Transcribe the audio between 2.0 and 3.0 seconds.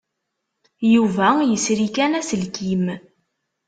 aselkim.